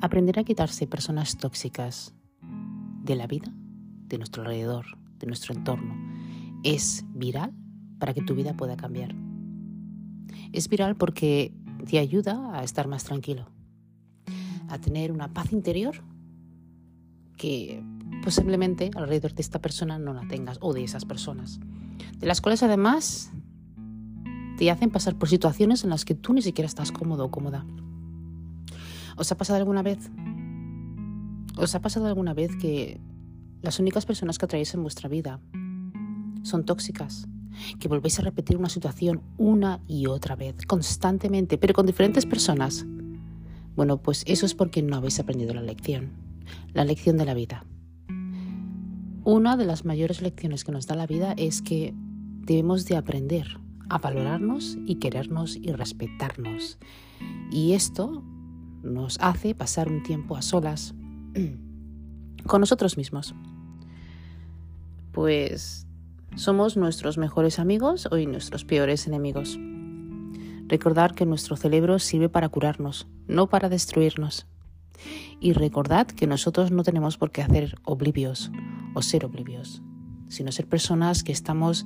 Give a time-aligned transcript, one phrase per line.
[0.00, 2.14] Aprender a quitarse personas tóxicas
[3.02, 3.52] de la vida,
[4.06, 4.86] de nuestro alrededor,
[5.18, 5.96] de nuestro entorno,
[6.62, 7.52] es viral
[7.98, 9.16] para que tu vida pueda cambiar.
[10.52, 11.52] Es viral porque
[11.84, 13.50] te ayuda a estar más tranquilo,
[14.68, 15.96] a tener una paz interior
[17.36, 17.82] que
[18.22, 21.58] posiblemente alrededor de esta persona no la tengas o de esas personas,
[22.18, 23.32] de las cuales además
[24.58, 27.66] te hacen pasar por situaciones en las que tú ni siquiera estás cómodo o cómoda.
[29.18, 30.10] ¿Os ha pasado alguna vez?
[31.56, 33.00] ¿Os ha pasado alguna vez que
[33.62, 35.40] las únicas personas que atraéis en vuestra vida
[36.44, 37.26] son tóxicas?
[37.80, 42.86] Que volvéis a repetir una situación una y otra vez, constantemente, pero con diferentes personas.
[43.74, 46.12] Bueno, pues eso es porque no habéis aprendido la lección,
[46.72, 47.64] la lección de la vida.
[49.24, 51.92] Una de las mayores lecciones que nos da la vida es que
[52.46, 53.58] debemos de aprender
[53.88, 56.78] a valorarnos y querernos y respetarnos.
[57.50, 58.22] Y esto
[58.82, 60.94] nos hace pasar un tiempo a solas
[62.46, 63.34] con nosotros mismos.
[65.12, 65.86] Pues
[66.36, 69.58] somos nuestros mejores amigos o nuestros peores enemigos.
[70.68, 74.46] Recordar que nuestro cerebro sirve para curarnos, no para destruirnos.
[75.40, 78.50] Y recordad que nosotros no tenemos por qué hacer oblivios
[78.94, 79.82] o ser oblivios,
[80.28, 81.84] sino ser personas que estamos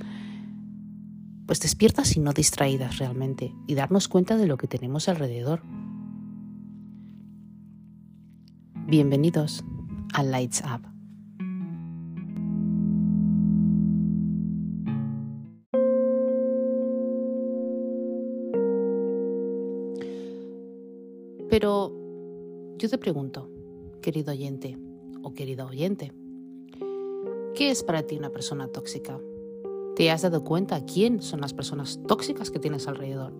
[1.47, 5.63] pues despiertas y no distraídas realmente y darnos cuenta de lo que tenemos alrededor
[8.93, 9.65] Bienvenidos
[10.13, 10.83] a Lights Up.
[21.49, 21.91] Pero
[22.77, 23.49] yo te pregunto,
[24.03, 24.77] querido oyente
[25.23, 26.13] o querido oyente,
[27.55, 29.19] ¿qué es para ti una persona tóxica?
[29.97, 33.33] ¿Te has dado cuenta quién son las personas tóxicas que tienes alrededor?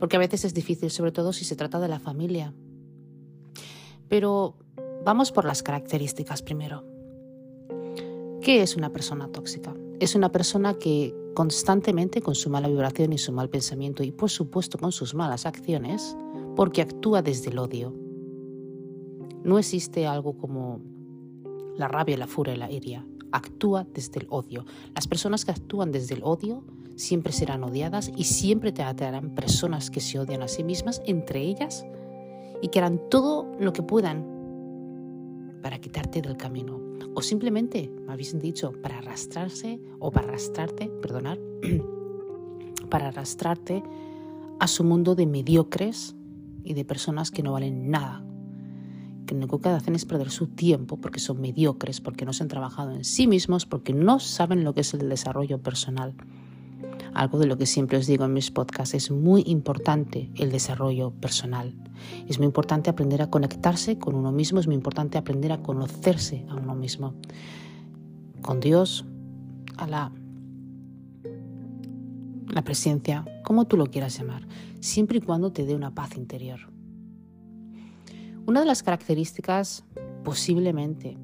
[0.00, 2.52] Porque a veces es difícil, sobre todo si se trata de la familia.
[4.08, 4.56] Pero
[5.02, 6.84] Vamos por las características primero.
[8.42, 9.74] ¿Qué es una persona tóxica?
[9.98, 14.28] Es una persona que constantemente con su mala vibración y su mal pensamiento y por
[14.28, 16.16] supuesto con sus malas acciones,
[16.54, 17.94] porque actúa desde el odio.
[19.42, 20.80] No existe algo como
[21.76, 23.06] la rabia, la furia y la iria.
[23.32, 24.66] Actúa desde el odio.
[24.94, 26.62] Las personas que actúan desde el odio
[26.96, 31.40] siempre serán odiadas y siempre te atraerán personas que se odian a sí mismas, entre
[31.40, 31.86] ellas,
[32.60, 34.39] y que harán todo lo que puedan
[35.62, 36.80] para quitarte del camino.
[37.14, 41.38] O simplemente, me habéis dicho, para arrastrarse o para arrastrarte, perdonar,
[42.90, 43.82] para arrastrarte
[44.58, 46.14] a su mundo de mediocres
[46.64, 48.24] y de personas que no valen nada.
[49.26, 52.42] Que lo único que hacen es perder su tiempo porque son mediocres, porque no se
[52.42, 56.14] han trabajado en sí mismos, porque no saben lo que es el desarrollo personal
[57.14, 61.10] algo de lo que siempre os digo en mis podcasts, es muy importante el desarrollo
[61.10, 61.74] personal.
[62.28, 66.44] Es muy importante aprender a conectarse con uno mismo, es muy importante aprender a conocerse
[66.48, 67.14] a uno mismo.
[68.42, 69.04] Con Dios,
[69.76, 70.12] a la,
[72.64, 74.46] presencia, como tú lo quieras llamar,
[74.80, 76.60] siempre y cuando te dé una paz interior.
[78.46, 79.84] Una de las características
[80.24, 81.16] posiblemente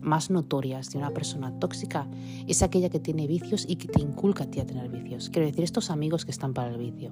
[0.00, 2.06] más notorias de una persona tóxica
[2.46, 5.30] es aquella que tiene vicios y que te inculca a ti a tener vicios.
[5.30, 7.10] Quiero decir, estos amigos que están para el vicio.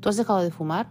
[0.00, 0.90] Tú has dejado de fumar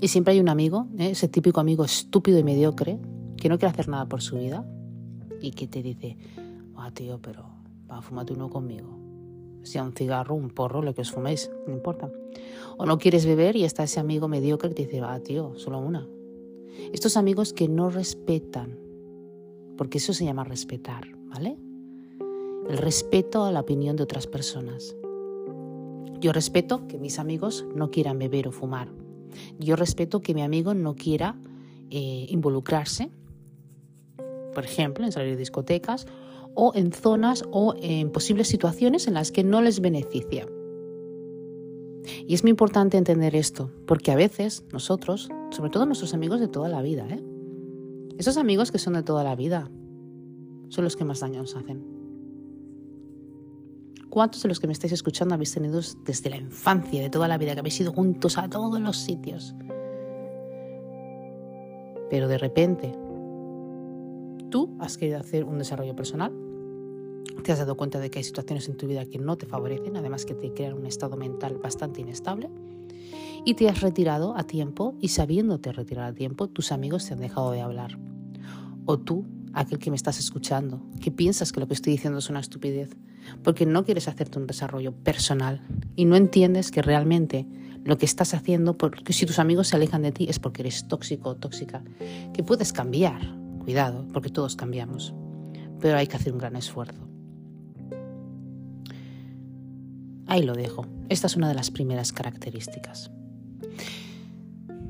[0.00, 1.10] y siempre hay un amigo, ¿eh?
[1.10, 2.98] ese típico amigo estúpido y mediocre,
[3.36, 4.66] que no quiere hacer nada por su vida
[5.40, 6.16] y que te dice,
[6.76, 7.46] ah, tío, pero
[7.90, 8.98] va, fumarte uno conmigo.
[9.62, 12.10] Sea un cigarro, un porro, lo que os fuméis, no importa.
[12.76, 15.78] O no quieres beber y está ese amigo mediocre que te dice, ah, tío, solo
[15.78, 16.06] una.
[16.92, 18.85] Estos amigos que no respetan
[19.76, 21.56] porque eso se llama respetar, ¿vale?
[22.68, 24.96] El respeto a la opinión de otras personas.
[26.20, 28.88] Yo respeto que mis amigos no quieran beber o fumar.
[29.58, 31.36] Yo respeto que mi amigo no quiera
[31.90, 33.10] eh, involucrarse,
[34.54, 36.06] por ejemplo, en salir de discotecas
[36.54, 40.46] o en zonas o en posibles situaciones en las que no les beneficia.
[42.26, 46.48] Y es muy importante entender esto, porque a veces nosotros, sobre todo nuestros amigos de
[46.48, 47.22] toda la vida, ¿eh?
[48.18, 49.70] Esos amigos que son de toda la vida
[50.68, 51.84] son los que más daño nos hacen.
[54.08, 57.36] ¿Cuántos de los que me estáis escuchando habéis tenido desde la infancia, de toda la
[57.36, 59.54] vida, que habéis ido juntos a todos los sitios?
[62.08, 62.94] Pero de repente,
[64.48, 66.32] tú has querido hacer un desarrollo personal,
[67.42, 69.96] te has dado cuenta de que hay situaciones en tu vida que no te favorecen,
[69.96, 72.48] además que te crean un estado mental bastante inestable,
[73.46, 77.20] y te has retirado a tiempo y sabiéndote retirar a tiempo, tus amigos te han
[77.20, 77.96] dejado de hablar.
[78.86, 82.28] O tú, aquel que me estás escuchando, que piensas que lo que estoy diciendo es
[82.28, 82.96] una estupidez,
[83.44, 85.60] porque no quieres hacerte un desarrollo personal
[85.94, 87.46] y no entiendes que realmente
[87.84, 90.88] lo que estás haciendo, porque si tus amigos se alejan de ti es porque eres
[90.88, 91.84] tóxico o tóxica,
[92.34, 95.14] que puedes cambiar, cuidado, porque todos cambiamos,
[95.80, 97.06] pero hay que hacer un gran esfuerzo.
[100.26, 100.84] Ahí lo dejo.
[101.08, 103.12] Esta es una de las primeras características.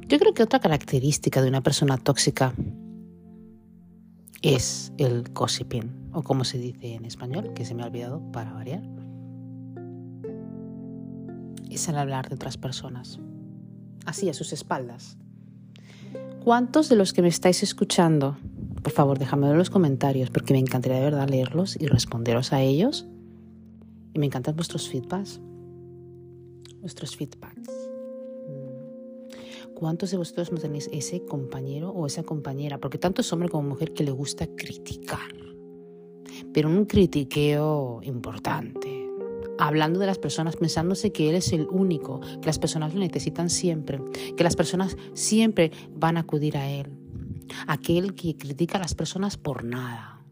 [0.08, 2.54] Yo creo que otra característica de una persona tóxica
[4.42, 8.52] es el gossiping, o como se dice en español, que se me ha olvidado para
[8.52, 8.82] variar.
[11.68, 13.18] Es el hablar de otras personas,
[14.04, 15.18] así a sus espaldas.
[16.44, 18.36] ¿Cuántos de los que me estáis escuchando,
[18.82, 22.62] por favor, déjame en los comentarios, porque me encantaría de verdad leerlos y responderos a
[22.62, 23.06] ellos?
[24.14, 25.40] Y me encantan vuestros feedbacks.
[26.80, 27.85] Vuestros feedbacks.
[29.76, 32.78] ¿Cuántos de vosotros no tenéis ese compañero o esa compañera?
[32.78, 35.34] Porque tanto es hombre como mujer que le gusta criticar.
[36.54, 39.06] Pero un critiqueo importante.
[39.58, 43.50] Hablando de las personas, pensándose que él es el único, que las personas lo necesitan
[43.50, 44.00] siempre,
[44.34, 46.86] que las personas siempre van a acudir a él.
[47.66, 50.22] Aquel que critica a las personas por nada.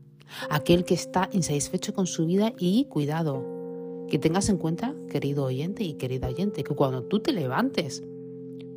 [0.49, 3.45] Aquel que está insatisfecho con su vida y, cuidado,
[4.09, 8.03] que tengas en cuenta, querido oyente y querida oyente, que cuando tú te levantes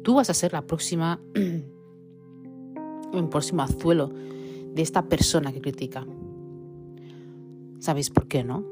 [0.07, 6.07] Tú vas a ser la próxima, el próximo azuelo de esta persona que critica.
[7.79, 8.63] ¿Sabéis por qué, no?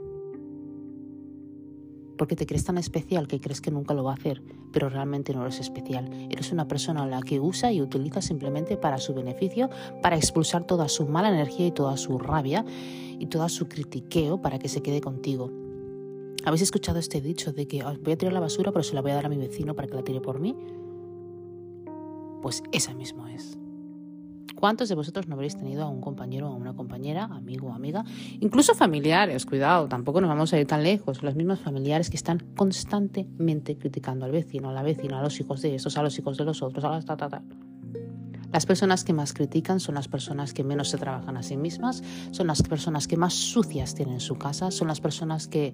[2.17, 4.41] Porque te crees tan especial que crees que nunca lo va a hacer,
[4.71, 6.09] pero realmente no eres especial.
[6.31, 9.69] Eres una persona a la que usa y utiliza simplemente para su beneficio,
[10.01, 12.63] para expulsar toda su mala energía y toda su rabia
[13.19, 15.51] y todo su critiqueo para que se quede contigo.
[16.45, 19.11] ¿Habéis escuchado este dicho de que voy a tirar la basura pero se la voy
[19.11, 20.55] a dar a mi vecino para que la tire por mí?
[22.45, 23.57] Pues esa mismo es.
[24.53, 27.73] ¿Cuántos de vosotros no habréis tenido a un compañero o a una compañera, amigo o
[27.73, 28.05] amiga,
[28.39, 32.37] incluso familiares, cuidado, tampoco nos vamos a ir tan lejos, los mismos familiares que están
[32.55, 36.37] constantemente criticando al vecino, a la vecina, a los hijos de estos, a los hijos
[36.37, 37.41] de los otros, a las ta, ta, ta.
[38.51, 42.03] Las personas que más critican son las personas que menos se trabajan a sí mismas,
[42.29, 45.73] son las personas que más sucias tienen su casa, son las personas que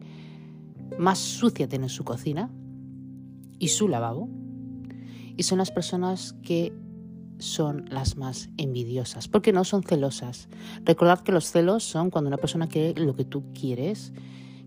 [0.97, 2.49] más sucia tienen su cocina
[3.59, 4.29] y su lavabo
[5.41, 6.71] y son las personas que
[7.39, 10.49] son las más envidiosas, porque no son celosas.
[10.85, 14.13] Recordad que los celos son cuando una persona quiere lo que tú quieres,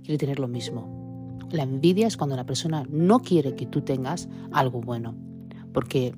[0.03, 1.39] quiere tener lo mismo.
[1.53, 5.15] La envidia es cuando la persona no quiere que tú tengas algo bueno,
[5.73, 6.13] porque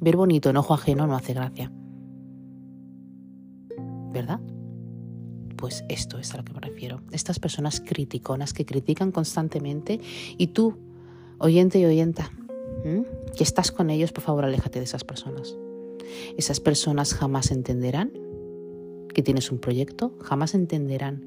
[0.00, 1.70] ver bonito en ojo ajeno no hace gracia.
[4.10, 4.40] ¿Verdad?
[5.58, 7.02] Pues esto es a lo que me refiero.
[7.10, 10.00] Estas personas criticonas que critican constantemente
[10.38, 10.91] y tú
[11.38, 12.30] Oyente y oyenta,
[13.36, 15.56] que estás con ellos, por favor, aléjate de esas personas.
[16.36, 18.12] Esas personas jamás entenderán
[19.14, 21.24] que tienes un proyecto, jamás entenderán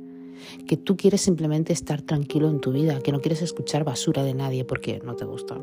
[0.68, 4.34] que tú quieres simplemente estar tranquilo en tu vida, que no quieres escuchar basura de
[4.34, 5.58] nadie porque no te gusta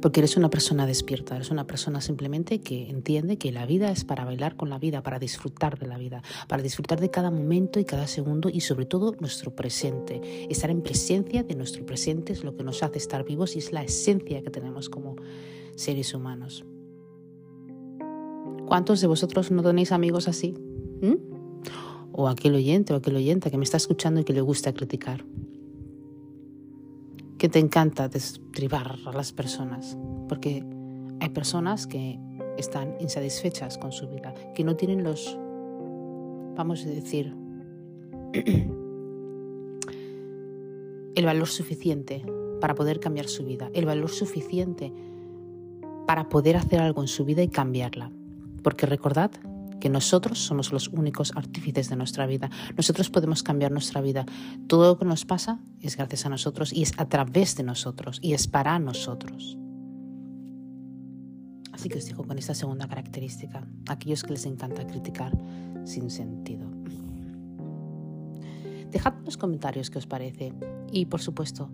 [0.00, 4.04] porque eres una persona despierta, eres una persona simplemente que entiende que la vida es
[4.04, 7.80] para bailar con la vida, para disfrutar de la vida, para disfrutar de cada momento
[7.80, 10.48] y cada segundo y sobre todo nuestro presente.
[10.50, 13.72] Estar en presencia de nuestro presente es lo que nos hace estar vivos y es
[13.72, 15.16] la esencia que tenemos como
[15.74, 16.64] seres humanos.
[18.66, 20.54] ¿Cuántos de vosotros no tenéis amigos así?
[21.00, 21.14] ¿Mm?
[22.12, 25.24] O aquel oyente o aquel oyente que me está escuchando y que le gusta criticar
[27.46, 29.96] que te encanta destribar a las personas,
[30.28, 30.64] porque
[31.20, 32.18] hay personas que
[32.58, 35.38] están insatisfechas con su vida, que no tienen los,
[36.56, 37.32] vamos a decir,
[41.14, 42.26] el valor suficiente
[42.60, 44.92] para poder cambiar su vida, el valor suficiente
[46.04, 48.10] para poder hacer algo en su vida y cambiarla.
[48.64, 49.30] Porque recordad
[49.86, 52.50] que nosotros somos los únicos artífices de nuestra vida.
[52.76, 54.26] Nosotros podemos cambiar nuestra vida.
[54.66, 58.18] Todo lo que nos pasa es gracias a nosotros y es a través de nosotros
[58.20, 59.56] y es para nosotros.
[61.70, 65.30] Así que os digo con esta segunda característica, aquellos que les encanta criticar
[65.84, 66.68] sin sentido.
[68.90, 70.52] Dejad los comentarios qué os parece
[70.90, 71.70] y por supuesto,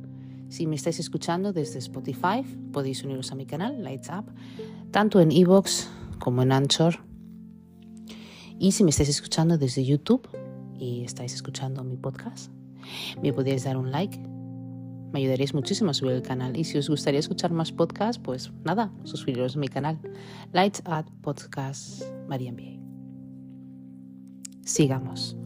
[0.50, 2.42] si me estáis escuchando desde Spotify,
[2.72, 4.26] podéis uniros a mi canal, Lights Up,
[4.90, 5.88] tanto en Evox
[6.18, 7.10] como en Anchor
[8.58, 10.28] y si me estáis escuchando desde YouTube
[10.78, 12.50] y estáis escuchando mi podcast,
[13.22, 14.18] me podéis dar un like.
[15.12, 16.56] Me ayudaréis muchísimo a subir el canal.
[16.56, 19.98] Y si os gustaría escuchar más podcasts, pues nada, suscribiros a mi canal.
[20.52, 22.54] Lights at Podcast María
[24.64, 25.41] Sigamos.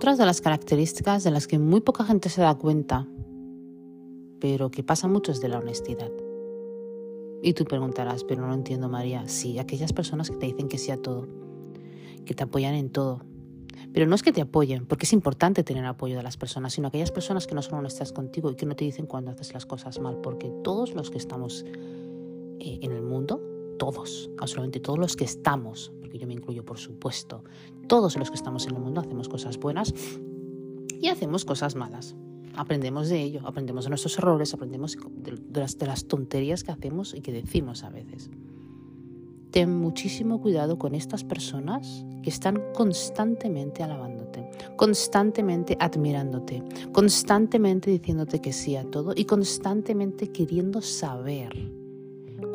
[0.00, 3.06] Otras de las características de las que muy poca gente se da cuenta,
[4.40, 6.10] pero que pasa mucho es de la honestidad.
[7.42, 9.28] Y tú preguntarás, pero no entiendo María.
[9.28, 11.28] Sí, aquellas personas que te dicen que sí a todo,
[12.24, 13.20] que te apoyan en todo.
[13.92, 16.88] Pero no es que te apoyen, porque es importante tener apoyo de las personas, sino
[16.88, 19.66] aquellas personas que no son honestas contigo y que no te dicen cuando haces las
[19.66, 21.66] cosas mal, porque todos los que estamos
[22.58, 23.38] eh, en el mundo,
[23.80, 27.44] todos, absolutamente todos los que estamos, porque yo me incluyo por supuesto,
[27.88, 29.94] todos los que estamos en el mundo hacemos cosas buenas
[31.00, 32.14] y hacemos cosas malas.
[32.54, 37.14] Aprendemos de ello, aprendemos de nuestros errores, aprendemos de las, de las tonterías que hacemos
[37.14, 38.28] y que decimos a veces.
[39.50, 44.46] Ten muchísimo cuidado con estas personas que están constantemente alabándote,
[44.76, 51.79] constantemente admirándote, constantemente diciéndote que sí a todo y constantemente queriendo saber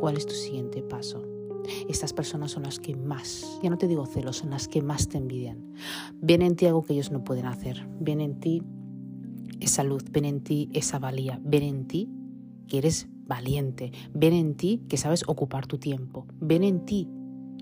[0.05, 1.23] cuál es tu siguiente paso.
[1.89, 5.09] Estas personas son las que más, ya no te digo celos, son las que más
[5.09, 5.73] te envidian.
[6.21, 7.87] Ven en ti algo que ellos no pueden hacer.
[7.99, 8.61] Ven en ti
[9.59, 12.07] esa luz, ven en ti esa valía, ven en ti
[12.67, 17.09] que eres valiente, ven en ti que sabes ocupar tu tiempo, ven en ti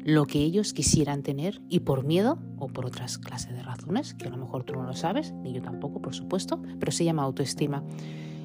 [0.03, 4.27] lo que ellos quisieran tener y por miedo o por otras clases de razones, que
[4.27, 7.23] a lo mejor tú no lo sabes, ni yo tampoco, por supuesto, pero se llama
[7.23, 7.85] autoestima.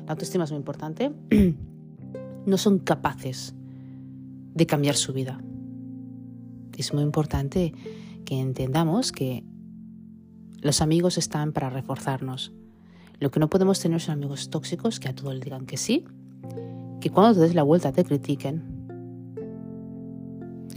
[0.07, 1.11] La autoestima es muy importante.
[2.47, 3.55] No son capaces
[4.59, 5.41] de cambiar su vida.
[6.77, 7.73] Es muy importante
[8.25, 9.45] que entendamos que
[10.61, 12.53] los amigos están para reforzarnos.
[13.21, 16.05] Lo que no podemos tener son amigos tóxicos que a todo le digan que sí,
[17.01, 18.65] que cuando te des la vuelta te critiquen,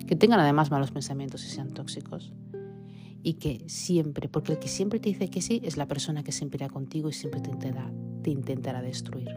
[0.07, 2.33] que tengan además malos pensamientos y sean tóxicos.
[3.23, 6.31] Y que siempre, porque el que siempre te dice que sí es la persona que
[6.31, 7.91] siempre irá contigo y siempre te intentará,
[8.23, 9.29] te intentará destruir.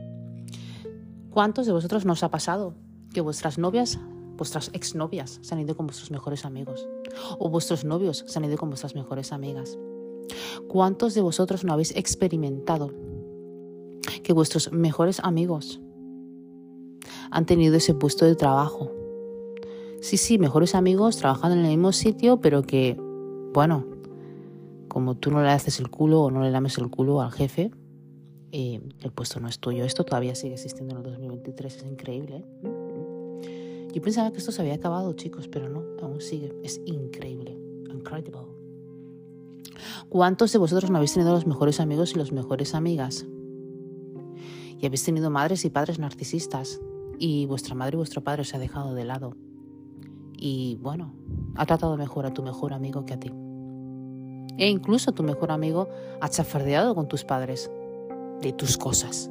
[1.30, 2.74] ¿Cuántos de vosotros nos ha pasado
[3.12, 3.98] que vuestras novias,
[4.36, 6.88] vuestras exnovias, se han ido con vuestros mejores amigos?
[7.38, 9.78] O vuestros novios se han ido con vuestras mejores amigas.
[10.68, 12.90] ¿Cuántos de vosotros no habéis experimentado
[14.22, 15.80] que vuestros mejores amigos
[17.30, 18.90] han tenido ese puesto de trabajo.
[20.00, 22.96] Sí, sí, mejores amigos trabajando en el mismo sitio, pero que,
[23.52, 23.86] bueno,
[24.88, 27.70] como tú no le haces el culo o no le lames el culo al jefe,
[28.52, 29.84] eh, el puesto no es tuyo.
[29.84, 32.44] Esto todavía sigue existiendo en el 2023, es increíble.
[32.62, 32.83] ¿eh?
[33.94, 36.52] Yo pensaba que esto se había acabado, chicos, pero no, aún sigue.
[36.64, 37.56] Es increíble.
[37.88, 38.40] Incredible.
[40.08, 43.24] ¿Cuántos de vosotros no habéis tenido los mejores amigos y las mejores amigas?
[44.80, 46.80] Y habéis tenido madres y padres narcisistas
[47.20, 49.36] y vuestra madre y vuestro padre os ha dejado de lado.
[50.36, 51.14] Y bueno,
[51.54, 53.32] ha tratado mejor a tu mejor amigo que a ti.
[54.58, 55.88] E incluso tu mejor amigo
[56.20, 57.70] ha chafardeado con tus padres
[58.40, 59.30] de tus cosas.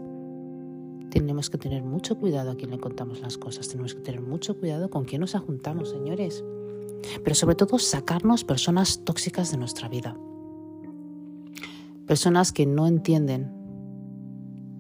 [1.14, 3.68] Tenemos que tener mucho cuidado a quien le contamos las cosas.
[3.68, 6.44] Tenemos que tener mucho cuidado con quién nos juntamos, señores.
[7.24, 10.18] Pero sobre todo sacarnos personas tóxicas de nuestra vida.
[12.08, 13.52] Personas que no entienden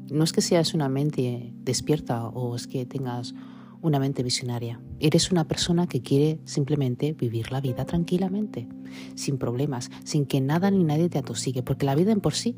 [0.09, 3.35] no es que seas una mente despierta o es que tengas
[3.83, 4.81] una mente visionaria.
[4.99, 8.67] Eres una persona que quiere simplemente vivir la vida tranquilamente,
[9.13, 12.57] sin problemas, sin que nada ni nadie te atosigue, porque la vida en por sí,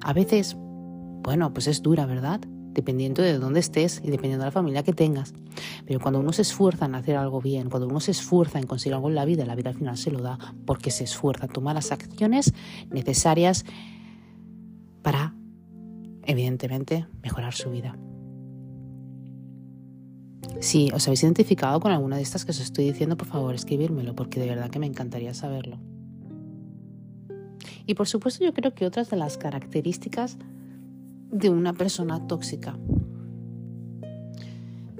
[0.00, 0.56] a veces,
[1.22, 2.40] bueno, pues es dura, ¿verdad?
[2.72, 5.34] Dependiendo de dónde estés y dependiendo de la familia que tengas.
[5.86, 8.94] Pero cuando uno se esfuerza en hacer algo bien, cuando uno se esfuerza en conseguir
[8.94, 11.74] algo en la vida, la vida al final se lo da porque se esfuerza, toma
[11.74, 12.52] las acciones
[12.90, 13.64] necesarias
[15.02, 15.34] para
[16.24, 17.96] evidentemente, mejorar su vida.
[20.60, 24.14] Si os habéis identificado con alguna de estas que os estoy diciendo, por favor, escribírmelo,
[24.14, 25.78] porque de verdad que me encantaría saberlo.
[27.86, 30.38] Y por supuesto, yo creo que otras de las características
[31.32, 32.78] de una persona tóxica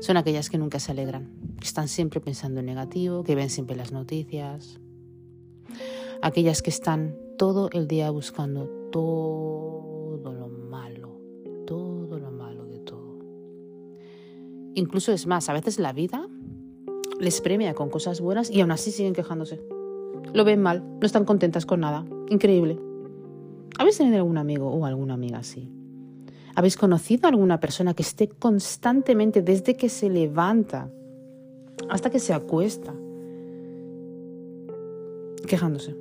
[0.00, 3.76] son aquellas que nunca se alegran, que están siempre pensando en negativo, que ven siempre
[3.76, 4.80] las noticias,
[6.22, 10.52] aquellas que están todo el día buscando todo lo
[14.74, 16.26] Incluso es más, a veces la vida
[17.20, 19.60] les premia con cosas buenas y aún así siguen quejándose.
[20.32, 22.06] Lo ven mal, no están contentas con nada.
[22.30, 22.78] Increíble.
[23.78, 25.68] ¿Habéis tenido algún amigo o alguna amiga así?
[26.54, 30.90] ¿Habéis conocido a alguna persona que esté constantemente desde que se levanta
[31.88, 32.94] hasta que se acuesta
[35.46, 35.96] quejándose?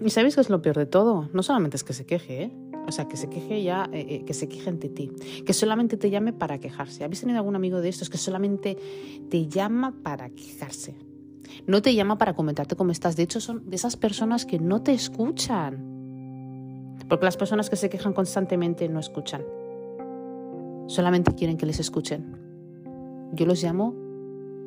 [0.00, 1.28] ¿Y sabéis qué es lo peor de todo?
[1.32, 2.52] No solamente es que se queje, ¿eh?
[2.86, 5.10] O sea, que se queje ya, eh, eh, que se queje ante ti.
[5.44, 7.04] Que solamente te llame para quejarse.
[7.04, 8.78] ¿Habéis tenido algún amigo de estos que solamente
[9.28, 10.94] te llama para quejarse?
[11.66, 13.16] No te llama para comentarte cómo estás.
[13.16, 15.97] De hecho, son de esas personas que no te escuchan.
[17.08, 19.42] Porque las personas que se quejan constantemente no escuchan.
[20.86, 22.36] Solamente quieren que les escuchen.
[23.32, 23.94] Yo los llamo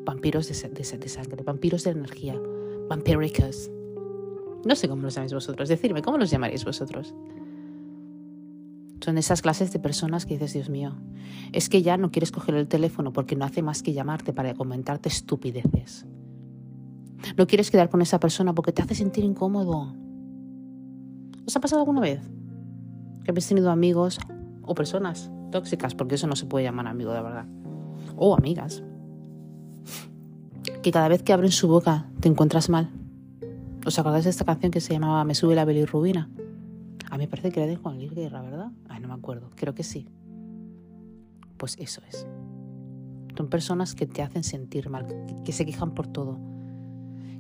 [0.05, 2.39] vampiros de, sangre, vampiros de energía,
[2.89, 3.71] vampiricas.
[4.65, 5.69] No sé cómo los llamáis vosotros.
[5.69, 7.13] Decidme, ¿cómo los llamaréis vosotros?
[9.03, 10.95] Son esas clases de personas que dices, Dios mío,
[11.53, 14.53] es que ya no quieres coger el teléfono porque no hace más que llamarte para
[14.53, 16.05] comentarte estupideces.
[17.37, 19.95] No quieres quedar con esa persona porque te hace sentir incómodo.
[21.51, 22.21] ¿Os ha pasado alguna vez
[23.25, 24.19] que habéis tenido amigos
[24.61, 27.45] o personas tóxicas, porque eso no se puede llamar amigo de verdad,
[28.15, 28.81] o amigas,
[30.81, 32.89] que cada vez que abren su boca te encuentras mal?
[33.85, 36.29] ¿Os acordáis de esta canción que se llamaba Me sube la bilirrubina?
[37.09, 38.71] A mí me parece que era de Juan Luis Guerra, ¿verdad?
[38.87, 40.07] Ay, no me acuerdo, creo que sí.
[41.57, 42.25] Pues eso es.
[43.35, 45.05] Son personas que te hacen sentir mal,
[45.43, 46.39] que se quejan por todo,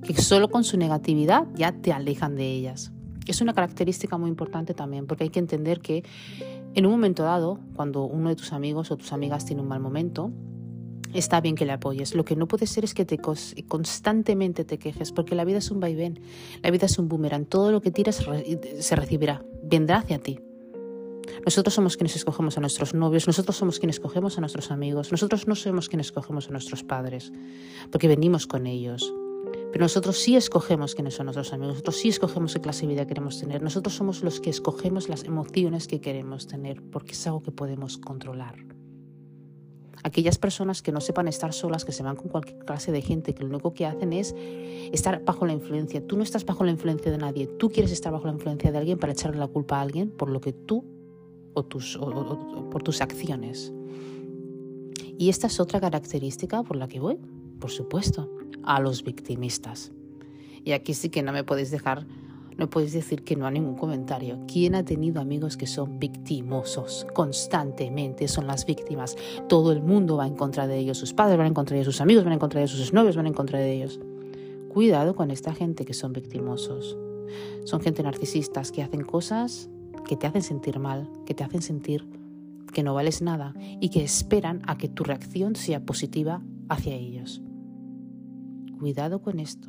[0.03, 2.91] que solo con su negatividad ya te alejan de ellas.
[3.27, 6.03] Es una característica muy importante también, porque hay que entender que
[6.73, 9.79] en un momento dado, cuando uno de tus amigos o tus amigas tiene un mal
[9.79, 10.31] momento,
[11.13, 12.15] está bien que le apoyes.
[12.15, 13.19] Lo que no puede ser es que te
[13.67, 16.19] constantemente te quejes, porque la vida es un vaivén,
[16.63, 17.45] la vida es un boomerang.
[17.45, 18.23] Todo lo que tiras
[18.79, 20.39] se recibirá, vendrá hacia ti.
[21.45, 25.47] Nosotros somos quienes escogemos a nuestros novios, nosotros somos quienes escogemos a nuestros amigos, nosotros
[25.47, 27.31] no somos quienes escogemos a nuestros padres,
[27.91, 29.13] porque venimos con ellos.
[29.71, 33.07] Pero nosotros sí escogemos quiénes son nuestros amigos, nosotros sí escogemos qué clase de vida
[33.07, 37.41] queremos tener, nosotros somos los que escogemos las emociones que queremos tener, porque es algo
[37.41, 38.55] que podemos controlar.
[40.03, 43.33] Aquellas personas que no sepan estar solas, que se van con cualquier clase de gente,
[43.33, 44.35] que lo único que hacen es
[44.91, 46.05] estar bajo la influencia.
[46.05, 48.77] Tú no estás bajo la influencia de nadie, tú quieres estar bajo la influencia de
[48.79, 50.83] alguien para echarle la culpa a alguien por lo que tú
[51.53, 53.71] o, tus, por tus acciones.
[55.17, 57.19] Y esta es otra característica por la que voy,
[57.59, 58.27] por supuesto,
[58.63, 59.91] a los victimistas.
[60.63, 62.05] Y aquí sí que no me podéis dejar
[62.57, 64.39] no puedes decir que no a ningún comentario.
[64.47, 67.07] ¿Quién ha tenido amigos que son victimosos?
[67.13, 69.15] Constantemente son las víctimas.
[69.49, 70.99] Todo el mundo va en contra de ellos.
[70.99, 72.93] Sus padres van en contra de ellos, sus amigos van en contra de ellos, sus
[72.93, 73.99] novios van en contra de ellos.
[74.69, 76.97] Cuidado con esta gente que son victimosos.
[77.63, 79.69] Son gente narcisistas que hacen cosas
[80.05, 82.05] que te hacen sentir mal, que te hacen sentir
[82.73, 87.41] que no vales nada y que esperan a que tu reacción sea positiva hacia ellos.
[88.81, 89.67] Cuidado con esto.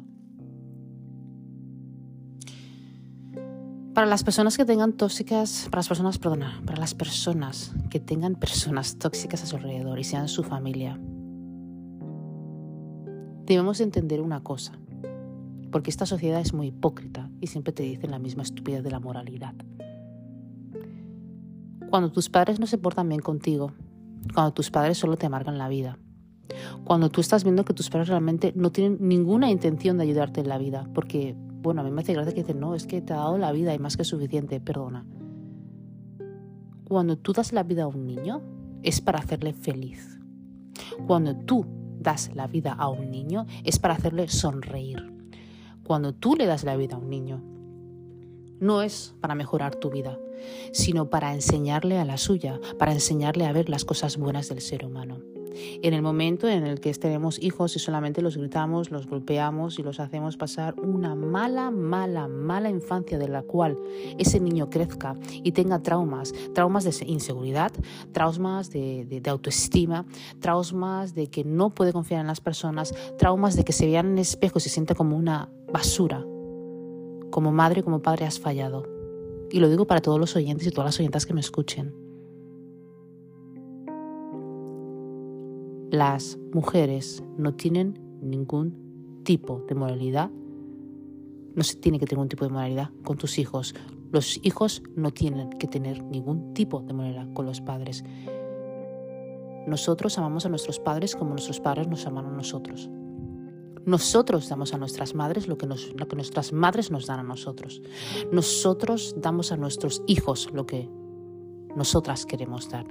[3.93, 8.37] Para las personas que tengan tóxicas, para las personas, perdona, para las personas que tengan
[8.37, 10.99] personas tóxicas a su alrededor y sean su familia,
[13.45, 14.79] debemos entender una cosa,
[15.71, 18.99] porque esta sociedad es muy hipócrita y siempre te dicen la misma estupidez de la
[18.99, 19.55] moralidad.
[21.91, 23.75] Cuando tus padres no se portan bien contigo,
[24.33, 25.99] cuando tus padres solo te amargan la vida,
[26.85, 30.49] cuando tú estás viendo que tus padres realmente no tienen ninguna intención de ayudarte en
[30.49, 33.13] la vida, porque bueno, a mí me hace gracia que dicen, no, es que te
[33.13, 35.07] ha dado la vida y más que suficiente, perdona.
[36.85, 38.43] Cuando tú das la vida a un niño,
[38.83, 40.19] es para hacerle feliz.
[41.07, 41.67] Cuando tú
[42.01, 45.13] das la vida a un niño, es para hacerle sonreír.
[45.85, 47.41] Cuando tú le das la vida a un niño,
[48.61, 50.19] no es para mejorar tu vida,
[50.73, 54.85] sino para enseñarle a la suya, para enseñarle a ver las cosas buenas del ser
[54.85, 55.19] humano.
[55.55, 59.83] En el momento en el que tenemos hijos y solamente los gritamos, los golpeamos y
[59.83, 63.79] los hacemos pasar una mala, mala, mala infancia de la cual
[64.19, 67.73] ese niño crezca y tenga traumas, traumas de inseguridad,
[68.13, 70.05] traumas de, autoestima,
[70.41, 74.13] traumas de que no puede confiar en las personas, traumas de que se vean en
[74.13, 76.25] el espejo y se siente como una basura.
[77.31, 78.87] Como madre, como padre has fallado.
[79.51, 82.02] Y lo digo para todos los oyentes y todas las oyentas que me escuchen.
[85.93, 90.31] Las mujeres no tienen ningún tipo de moralidad.
[91.55, 93.75] No se tiene que tener ningún tipo de moralidad con tus hijos.
[94.11, 98.05] Los hijos no tienen que tener ningún tipo de moralidad con los padres.
[99.67, 102.89] Nosotros amamos a nuestros padres como nuestros padres nos aman a nosotros.
[103.85, 107.83] Nosotros damos a nuestras madres lo que, lo que nuestras madres nos dan a nosotros.
[108.33, 110.89] Nosotros damos a nuestros hijos lo que
[111.77, 112.87] nosotras queremos dar.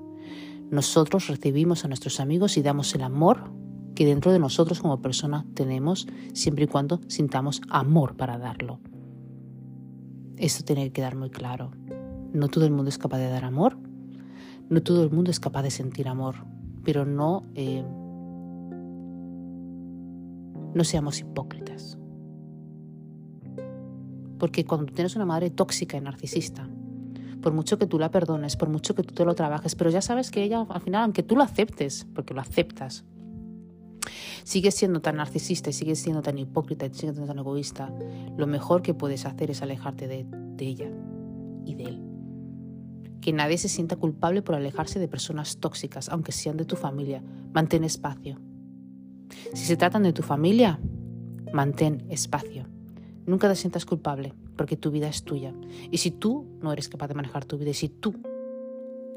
[0.71, 3.51] Nosotros recibimos a nuestros amigos y damos el amor
[3.93, 8.79] que dentro de nosotros como persona tenemos siempre y cuando sintamos amor para darlo.
[10.37, 11.71] Esto tiene que quedar muy claro.
[12.31, 13.77] No todo el mundo es capaz de dar amor,
[14.69, 16.35] no todo el mundo es capaz de sentir amor,
[16.85, 17.83] pero no, eh,
[20.73, 21.97] no seamos hipócritas.
[24.39, 26.69] Porque cuando tienes una madre tóxica y narcisista,
[27.41, 30.01] por mucho que tú la perdones, por mucho que tú te lo trabajes, pero ya
[30.01, 33.03] sabes que ella al final, aunque tú lo aceptes, porque lo aceptas,
[34.43, 37.93] sigues siendo tan narcisista y sigues siendo tan hipócrita y sigues siendo tan egoísta,
[38.37, 40.91] lo mejor que puedes hacer es alejarte de, de ella
[41.65, 42.01] y de él.
[43.21, 47.23] Que nadie se sienta culpable por alejarse de personas tóxicas, aunque sean de tu familia.
[47.53, 48.39] Mantén espacio.
[49.53, 50.79] Si se tratan de tu familia,
[51.53, 52.65] mantén espacio.
[53.27, 55.55] Nunca te sientas culpable porque tu vida es tuya.
[55.89, 58.13] Y si tú no eres capaz de manejar tu vida y si tú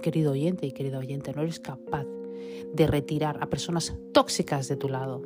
[0.00, 2.06] querido oyente y querido oyente, no eres capaz
[2.72, 5.20] de retirar a personas tóxicas de tu lado,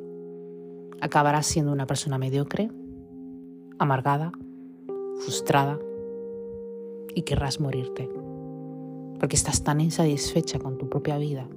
[1.00, 2.68] acabarás siendo una persona mediocre,
[3.78, 4.32] amargada,
[5.20, 5.78] frustrada
[7.14, 8.10] y querrás morirte.
[9.20, 11.48] Porque estás tan insatisfecha con tu propia vida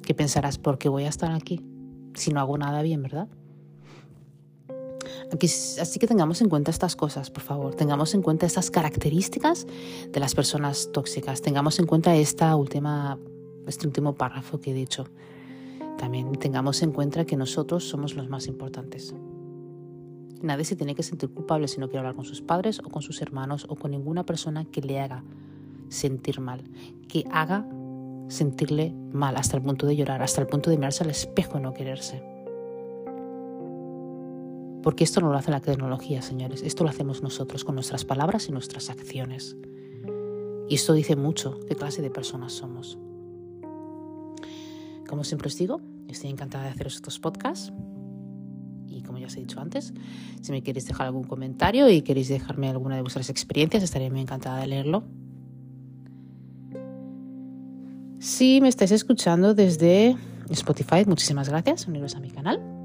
[0.00, 1.60] que pensarás, ¿por qué voy a estar aquí
[2.14, 3.28] si no hago nada bien, verdad?
[5.32, 7.74] Así que tengamos en cuenta estas cosas, por favor.
[7.74, 9.66] Tengamos en cuenta estas características
[10.10, 11.42] de las personas tóxicas.
[11.42, 13.18] Tengamos en cuenta esta última,
[13.66, 15.06] este último párrafo que he dicho.
[15.98, 19.14] También tengamos en cuenta que nosotros somos los más importantes.
[20.42, 23.02] Nadie se tiene que sentir culpable si no quiere hablar con sus padres o con
[23.02, 25.22] sus hermanos o con ninguna persona que le haga
[25.90, 26.62] sentir mal,
[27.08, 27.66] que haga
[28.28, 31.60] sentirle mal hasta el punto de llorar, hasta el punto de mirarse al espejo y
[31.60, 32.22] no quererse.
[34.82, 38.48] Porque esto no lo hace la tecnología, señores, esto lo hacemos nosotros con nuestras palabras
[38.48, 39.56] y nuestras acciones.
[40.68, 42.98] Y esto dice mucho qué clase de personas somos.
[45.08, 47.72] Como siempre os digo, estoy encantada de haceros estos podcasts.
[48.86, 49.92] Y como ya os he dicho antes,
[50.40, 54.20] si me queréis dejar algún comentario y queréis dejarme alguna de vuestras experiencias, estaré muy
[54.20, 55.02] encantada de leerlo.
[58.20, 60.16] Si me estáis escuchando desde
[60.50, 62.79] Spotify, muchísimas gracias, uniros a mi canal.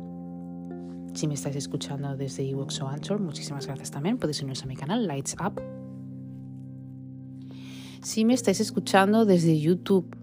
[1.15, 4.17] Si me estáis escuchando desde Evox o Anchor, muchísimas gracias también.
[4.17, 5.61] Podéis uniros a mi canal, Lights Up.
[8.01, 10.13] Si me estáis escuchando desde YouTube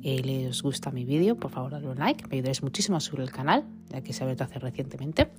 [0.00, 3.22] y les gusta mi vídeo, por favor dadle un like, me ayudaréis muchísimo a subir
[3.22, 5.32] el canal, ya que se ha abierto hace recientemente.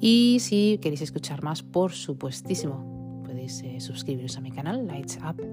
[0.00, 5.44] Y si queréis escuchar más, por supuestísimo, podéis eh, suscribiros a mi canal, Lights Up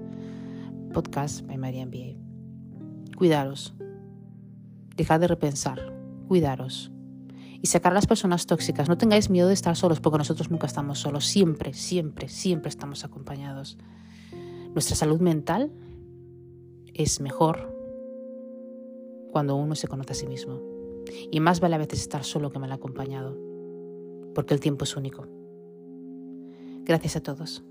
[0.92, 3.16] Podcast by María MBA.
[3.16, 3.74] Cuidaros,
[4.96, 5.92] dejad de repensar,
[6.28, 6.91] cuidaros
[7.62, 8.88] y sacar a las personas tóxicas.
[8.88, 11.26] No tengáis miedo de estar solos, porque nosotros nunca estamos solos.
[11.26, 13.78] Siempre, siempre, siempre estamos acompañados.
[14.74, 15.70] Nuestra salud mental
[16.92, 17.72] es mejor
[19.30, 20.60] cuando uno se conoce a sí mismo.
[21.30, 23.38] Y más vale a veces estar solo que mal acompañado,
[24.34, 25.26] porque el tiempo es único.
[26.84, 27.62] Gracias a todos.